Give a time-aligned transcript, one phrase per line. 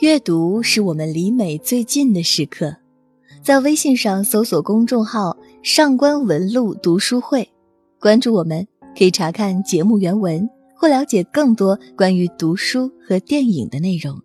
[0.00, 2.76] 阅读是我们离美最近的时刻，
[3.42, 7.50] 在微信上搜索公众号“上官文露读书会”，
[7.98, 8.64] 关注我们，
[8.96, 14.22] 可以查看节目原文或了解更多关于读书和电影的内容。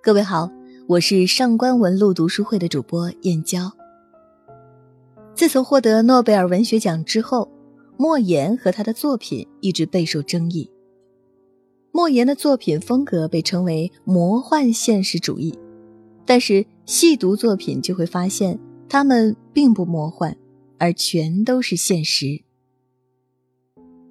[0.00, 0.48] 各位好，
[0.86, 3.68] 我是上官文露读书会的主播燕娇。
[5.34, 7.50] 自从获得诺贝尔文学奖之后，
[7.96, 10.70] 莫言和他的作品一直备受争议。
[11.94, 15.54] 莫言的作品风格被称为魔幻现实主义，
[16.24, 20.34] 但是细读作品就会发现，他们并不魔幻，
[20.78, 22.24] 而全都是现实。《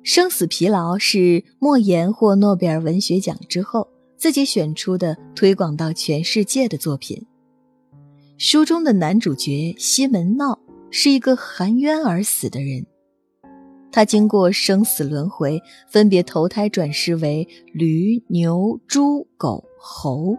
[0.03, 7.25] 生死疲劳》是莫言获诺贝尔文学奖之后自己选出的推广到全世界的作品。
[8.38, 10.59] 书中的男主角西门闹
[10.91, 12.86] 是一个含冤而死的人。
[13.91, 20.38] 他经过生死轮回，分别投胎转世为驴、牛、猪、狗、猴，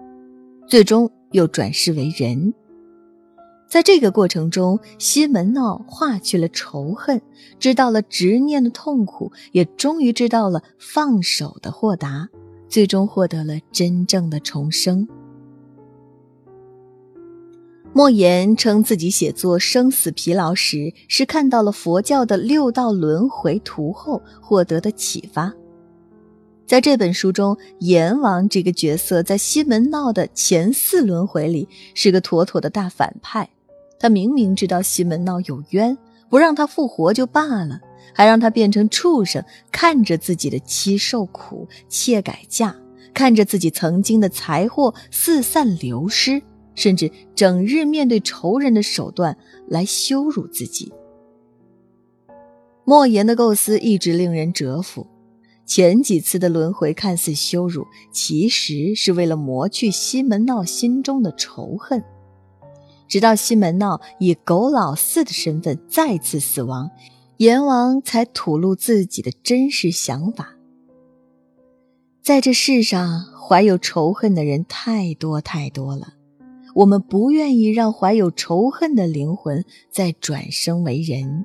[0.66, 2.52] 最终又转世为人。
[3.68, 7.20] 在这个过程中，西门闹化去了仇恨，
[7.58, 12.28] 知道了执念的痛苦，也终于知道了放手的豁达，
[12.68, 15.08] 最终获得了真正的重生。
[17.94, 25.52] 莫言称自己写作《生死疲劳》时，是看到了佛教的六道轮回图后获得的启发。
[26.66, 33.46] 在这本书中，阎王这个角色在西门闹的前四轮回里是个妥妥的大反派。
[33.98, 35.96] 他明明知道西门闹有冤，
[36.30, 37.78] 不让他复活就罢了，
[38.14, 42.74] 还让他变成畜生，看着自己的妻受苦、妾改嫁，
[43.12, 46.42] 看着自己曾经的财货四散流失。
[46.74, 49.36] 甚至整日面对仇人的手段
[49.68, 50.92] 来羞辱自己。
[52.84, 55.06] 莫言的构思一直令人折服。
[55.64, 62.02] 前几次的轮回看似羞辱，其实是为了磨去西门闹心中的仇恨。
[63.06, 66.90] 直到西门闹以狗老四的身份再次死亡，
[67.36, 70.56] 阎王才吐露自己的真实想法。
[72.20, 76.14] 在这世上，怀有仇恨的人太多太多了。
[76.74, 81.44] 我们不愿意让怀有仇恨的灵魂再转生为人。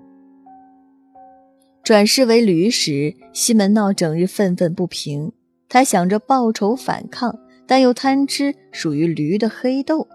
[1.83, 5.31] 转世为驴时，西门闹整日愤愤不平。
[5.69, 10.07] 他想着报仇反抗，但又贪吃属于驴的黑豆。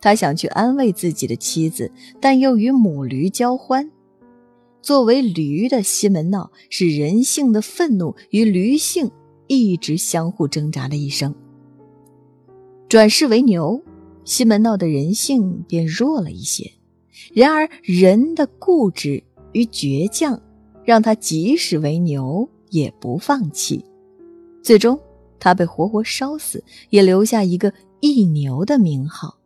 [0.00, 1.90] 他想去安慰自己的妻子，
[2.20, 3.90] 但又与母驴交欢。
[4.82, 9.10] 作为驴的西门闹，是人性的愤怒与驴性
[9.48, 11.34] 一直相互挣扎的一生。
[12.88, 13.82] 转世为牛。
[14.26, 16.70] 西门闹的人性便弱了一些，
[17.32, 19.22] 然而人的固执
[19.52, 20.38] 与倔强，
[20.84, 23.82] 让他即使为牛也不放弃。
[24.62, 24.98] 最终，
[25.38, 29.38] 他被活活烧死，也留下一个一牛的名号。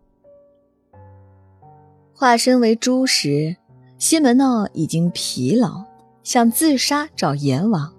[2.15, 3.55] 化身为猪时，
[3.99, 5.85] 西门闹已经疲劳，
[6.25, 7.93] 想自杀找阎王，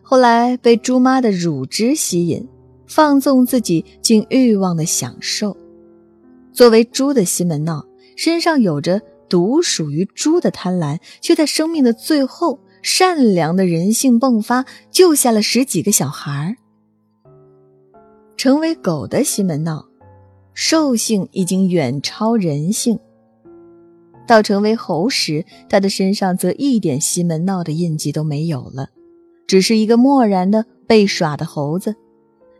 [0.00, 2.48] 后来被猪妈的乳汁吸引，
[2.86, 5.54] 放纵自己竟欲望的享受。
[6.52, 7.84] 作为猪的西门闹，
[8.16, 16.56] 身上有着独属于猪的贪婪，却在生命的最后，善良的人性迸发，救下了十几个小孩
[18.36, 19.86] 成为狗的西门闹，
[20.52, 22.98] 兽性已经远超人性。
[24.26, 28.88] 到成为猴时，他的身上则一点西门闹的印记都没有了，
[29.46, 31.96] 只是一个漠然的被耍的猴子。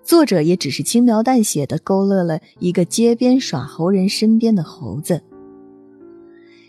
[0.04, 5.22] 作者也只是轻描淡写的勾勒了一个街边耍猴人身边的猴子。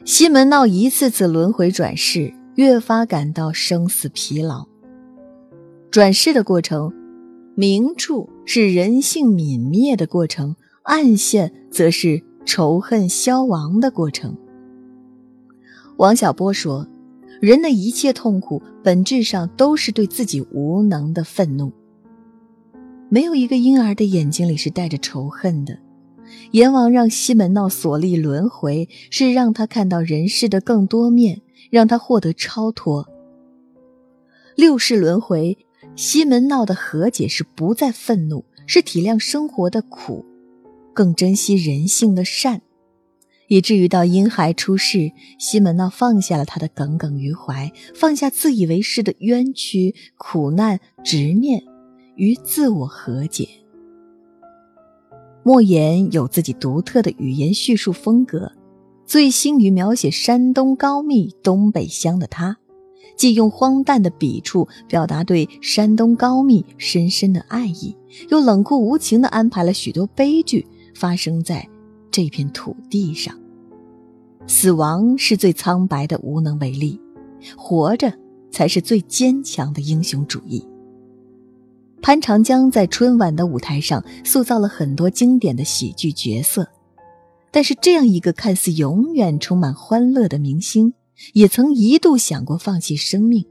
[0.06, 4.68] 西门闹一次次轮回转世，越发感到生死疲劳。
[5.90, 6.94] 转世的过程，
[7.56, 14.36] 明处是人性泯灭的过程，暗线则是仇恨消亡的过程。
[15.98, 16.88] 王小波说
[17.40, 21.72] ：“人的一切痛苦，本质上都是对自己无能的愤怒。”
[23.14, 25.78] 没有一个婴儿的眼睛里是带着仇恨的。
[26.50, 31.40] 阎王让西门闹所立轮回，是让他看到人世的更多面，
[31.70, 33.08] 让他获得超脱。
[34.56, 35.56] 六世轮回，
[35.96, 40.26] 西门闹的和解是不再愤怒，是体谅生活的苦，
[40.92, 42.64] 更珍惜人性的善，
[43.48, 51.64] 以至于到婴孩出世，西门闹放下了他的耿耿于怀，放下自以为是的冤屈、苦难、执念。
[52.16, 53.48] 与自我和解。
[55.44, 58.52] 莫言有自己独特的语言叙述风格，
[59.06, 62.58] 最兴于描写山东高密东北乡的他，
[63.18, 67.96] 既用荒诞的笔触表达对山东高密深深的爱意，
[68.30, 70.66] 又冷酷无情地安排了许多悲剧
[70.96, 71.68] 发生在
[72.10, 73.38] 这片土地上。
[74.48, 77.00] 死亡是最苍白的无能为力，
[77.58, 78.14] 活着
[78.50, 80.66] 才是最坚强的英雄主义。
[82.04, 86.68] 潘长江在春晚的舞台上塑造了很多经典的喜剧角色，
[87.50, 90.94] 但是这样一个看似永远充满欢乐的明星，
[91.32, 93.46] 也曾一度想过放弃生命。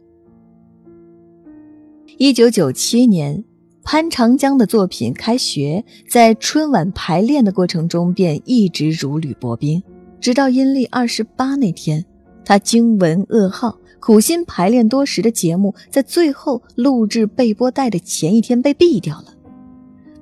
[2.18, 3.42] 一九九七年，
[3.82, 9.82] 潘长江的作品《开学》在春晚排练的过程中便一直如履薄冰。
[10.20, 12.04] 直到阴历二十八那天，
[12.44, 19.26] 他惊闻噩耗，苦心排练多时的节目，在最后录制备播带的前一天被毙掉了。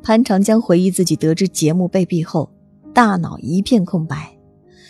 [0.03, 2.51] 潘长江回忆自己得知节目被毙后，
[2.93, 4.37] 大脑一片空白，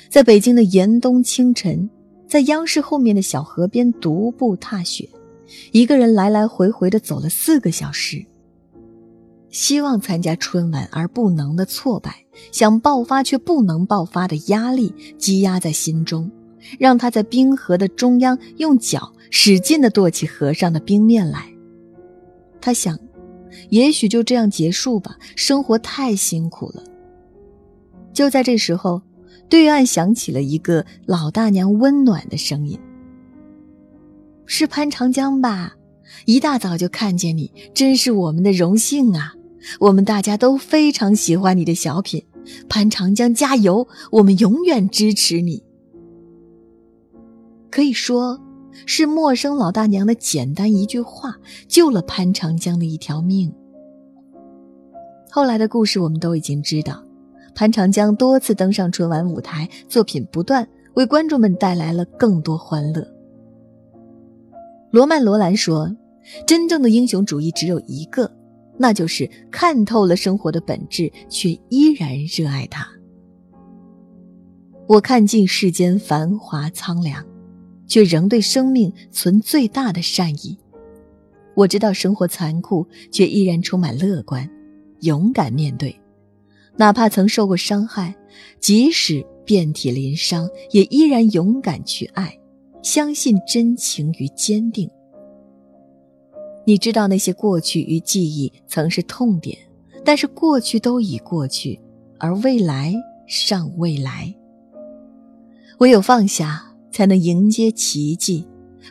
[0.08, 1.88] 在北京的严冬清晨，
[2.26, 5.08] 在央视后面的小河边独步踏雪，
[5.70, 8.26] 一个人来来回回的走了四个小时。
[9.50, 16.28] 希望参加春晚而不能的挫败，想爆发却不能爆发的压力积压在心中，
[16.79, 21.47] 让他在冰河的中央用脚使劲地跺起河上的冰面来。
[22.61, 22.99] 他想，
[23.71, 26.83] 也许就这样结束吧，生活太辛苦了。
[28.12, 29.01] 就在这时候，
[29.49, 32.79] 对岸响起了一个老大娘温暖的声音
[34.47, 35.75] ：“是潘长江吧？
[36.27, 39.35] 一大早就看见你，真是我们的荣幸啊！”
[39.79, 42.25] 我们大家都非常喜欢你的小品，
[42.69, 43.87] 潘长江加油！
[44.11, 45.62] 我们永远支持你。
[47.70, 48.38] 可以说，
[48.87, 51.34] 是陌生老大娘的简单一句话，
[51.69, 53.52] 救了潘长江的一条命。
[55.31, 57.02] 后来的故事我们都已经知道，
[57.55, 63.06] 潘长江多次登上春晚舞台，作品不断，为观众们带来了更多欢乐。
[64.90, 65.88] 罗曼·罗兰说
[66.44, 68.31] ：“真正的英雄主义只有一个。”
[68.76, 72.88] 那就是看透了生活的本质，却依然热爱它。
[74.88, 77.23] 我看尽世间繁华苍凉，
[77.90, 80.56] 却仍对生命存最大的善意。
[81.54, 84.48] 我知道生活残酷，却依然充满乐观，
[85.00, 85.94] 勇敢面对。
[86.76, 88.14] 哪怕曾受过伤害，
[88.60, 92.38] 即使遍体鳞伤，也依然勇敢去爱，
[92.81, 94.88] 相信真情与坚定。
[96.64, 99.58] 你知道那些过去与记忆曾是痛点，
[100.04, 101.78] 但是过去都已过去，
[102.19, 102.94] 而未来
[103.26, 104.32] 尚未来。
[105.78, 108.46] 唯有放下，才能迎接奇迹。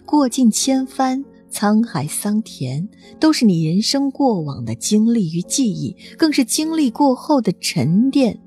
[0.06, 2.88] 过尽千帆，沧海桑田，
[3.20, 8.40] 都是你人生过往的经历与记忆，更是经历过后的沉淀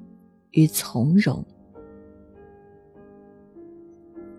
[0.53, 1.45] 与从容。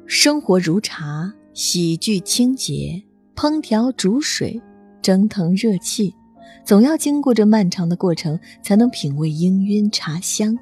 [0.05, 3.03] 生活如茶，喜剧清洁，
[3.35, 4.61] 烹调煮水。
[5.01, 6.15] 蒸腾热气，
[6.63, 10.57] 总要经过这漫长的过程，才能品味氤氲茶香。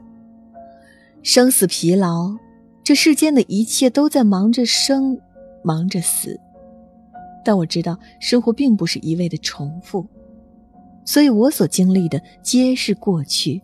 [1.22, 2.36] 生死疲劳，
[2.92, 5.18] 这世间的一切都在忙着生，
[5.64, 6.38] 忙着死。
[7.42, 10.06] 但我知道，生活并不是一味的重复，
[11.06, 13.62] 所以我所经历的皆是过去。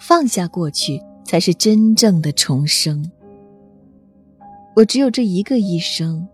[0.00, 3.08] 放下过去，才是真正的重生。
[4.74, 6.26] 我只有这一个一生，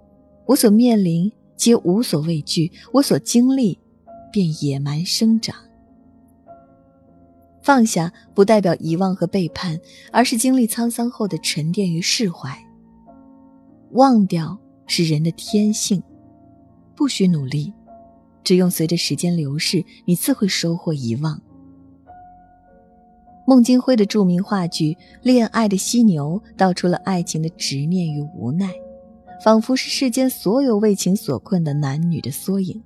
[0.47, 1.31] 我所面临。
[1.55, 3.79] 皆无所畏惧，我所经历，
[4.33, 5.55] 便野蛮生长。
[7.65, 9.81] 放下不代表遗忘和背叛，
[10.13, 12.55] 而是经历沧桑后的沉淀与释怀。
[13.93, 16.03] 忘掉是人的天性，
[16.95, 17.73] 不需努力，
[18.45, 21.41] 只用随着时间流逝，你自会收获遗忘。
[23.47, 24.93] 孟京辉的著名话剧
[25.23, 28.71] 《恋爱的犀牛》道出了爱情的执念与无奈。
[29.43, 32.83] 仿佛是世间所有为情所困的男女的缩影。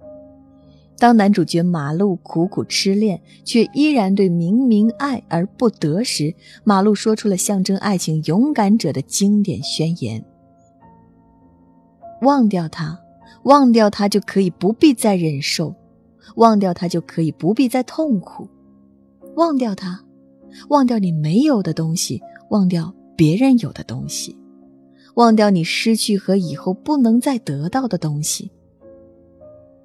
[0.99, 10.25] 当男主角马路苦苦痴恋，却依然对明明爱而不得时，马路说出了象征爱情勇敢者的经典宣言：
[12.23, 12.99] 忘掉他，
[13.45, 15.73] 忘掉他就可以不必再忍受；
[16.35, 18.49] 忘掉他就可以不必再痛苦；
[19.37, 20.05] 忘掉他，
[20.69, 24.37] 忘掉你没有的东西，忘掉别人有的东西。
[25.15, 28.51] 忘掉你失去和以后不能再得到的东西。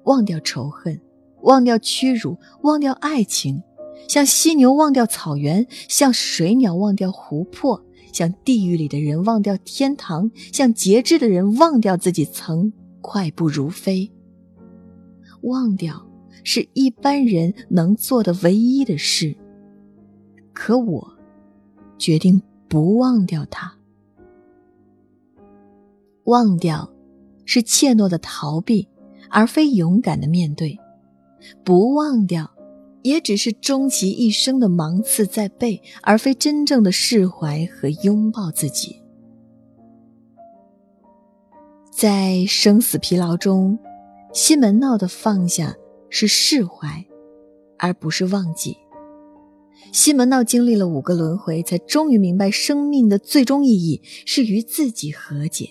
[0.04, 1.00] 忘掉仇恨，
[1.44, 3.62] 忘掉屈辱，忘掉爱情，
[4.08, 7.82] 像犀牛忘掉草原，像水鸟忘掉湖泊，
[8.12, 14.10] 像地狱里的人忘掉天堂，像节制的人忘掉自己曾快步如飞。
[15.42, 16.06] 忘掉
[16.42, 19.36] 是一般人能做的唯一的事。
[20.54, 21.12] 可我
[21.98, 23.74] 决定不忘掉它。
[26.24, 26.90] 忘掉，
[27.44, 28.88] 是怯懦的逃避，
[29.28, 30.78] 而非勇敢的面对；
[31.64, 32.50] 不忘掉，
[33.02, 39.00] 也只是终其一生的芒刺在背，而非真正的释怀和拥抱自己。
[41.90, 43.78] 在生死疲劳中，
[44.32, 45.76] 西门闹的放下
[46.10, 47.06] 是释怀，
[47.78, 48.76] 而不是忘记。
[49.92, 55.70] 西门闹经历了五个轮回，才终于明白生命的最终意义是与自己和解。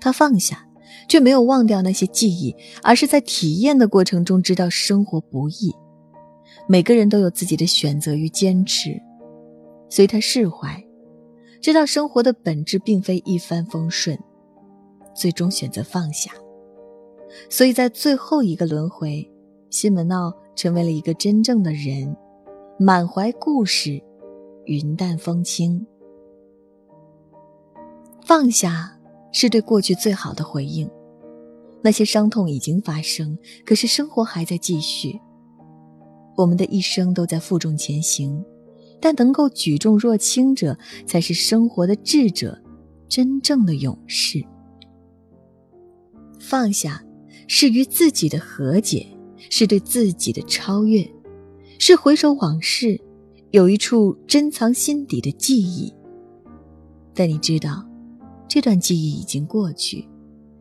[0.00, 0.66] 他放下，
[1.08, 5.74] 却没有忘掉那些记忆，而是在体验的过程中知道生活不易。
[6.68, 9.00] 每个人都有自己的选择与坚持，
[9.88, 10.82] 所以他释怀，
[11.60, 14.18] 知道生活的本质并非一帆风顺。
[15.14, 16.30] 最终选择放下，
[17.50, 19.30] 所以在最后一个轮回，
[19.68, 22.16] 西门闹成为了一个真正的人，
[22.78, 24.02] 满怀故事，
[24.64, 25.86] 云淡风轻。
[28.24, 28.91] 放下
[29.32, 30.88] 是对过去最好的回应，
[31.82, 35.18] 那些伤痛已经发生，可是生活还在继续。
[36.36, 38.44] 我们的一生都在负重前行，
[39.00, 42.58] 但能够举重若轻者，才是生活的智者，
[43.08, 44.42] 真正的勇士。
[46.38, 47.04] 放下，
[47.46, 49.06] 是与自己的和解，
[49.50, 51.06] 是对自己的超越，
[51.78, 53.00] 是回首往事，
[53.50, 55.92] 有一处珍藏心底的记忆。
[57.14, 57.86] 但你知道，
[58.52, 60.06] 这段记忆已经过去，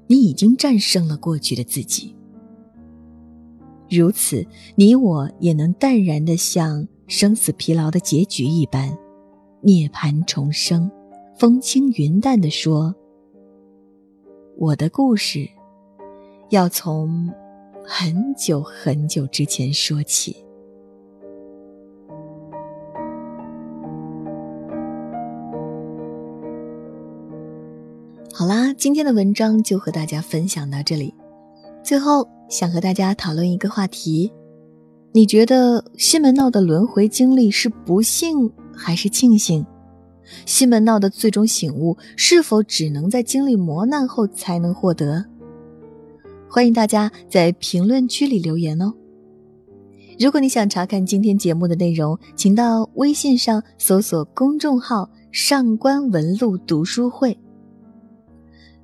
[0.08, 2.16] 你已经战胜了过去的自己。
[3.90, 8.98] 如此，你我也能淡然的像生死疲劳的结局一般，
[9.60, 10.90] 涅槃重生，
[11.38, 12.96] 风轻云淡的说
[14.58, 15.46] ：“我的故事。”
[16.50, 17.30] 要从
[17.86, 20.34] 很久很久之前说起。
[28.42, 31.14] 好啦，今天的文章就和大家分享到这里。
[31.84, 34.34] 最后，想和大家讨论一个话题：
[35.12, 39.64] 你觉得西门闹的轮回经历是不幸还是庆幸？
[40.48, 45.24] 西门闹的最终醒悟，是否只能在经历磨难后才能获得？
[46.50, 48.92] 欢迎大家在评论区里留言哦。
[50.20, 57.38] 如果你想查看今天节目的内容，请到微信上搜索公众号“上官文露读书会”。